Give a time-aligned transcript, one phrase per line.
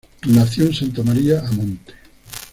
[0.29, 1.93] Nació en Santa Maria a Monte.